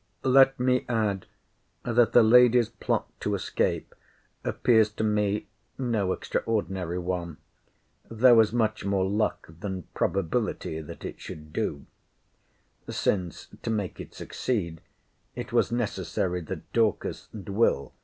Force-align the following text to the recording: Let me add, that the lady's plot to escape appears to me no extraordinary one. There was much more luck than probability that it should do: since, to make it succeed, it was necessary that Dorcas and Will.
Let 0.23 0.59
me 0.59 0.83
add, 0.89 1.27
that 1.83 2.11
the 2.11 2.23
lady's 2.23 2.69
plot 2.69 3.07
to 3.19 3.35
escape 3.35 3.93
appears 4.43 4.89
to 4.93 5.03
me 5.03 5.45
no 5.77 6.11
extraordinary 6.11 6.97
one. 6.97 7.37
There 8.09 8.33
was 8.33 8.51
much 8.51 8.83
more 8.83 9.05
luck 9.07 9.47
than 9.59 9.83
probability 9.93 10.81
that 10.81 11.05
it 11.05 11.19
should 11.21 11.53
do: 11.53 11.85
since, 12.89 13.49
to 13.61 13.69
make 13.69 13.99
it 13.99 14.15
succeed, 14.15 14.81
it 15.35 15.53
was 15.53 15.71
necessary 15.71 16.41
that 16.45 16.73
Dorcas 16.73 17.29
and 17.31 17.47
Will. 17.49 17.93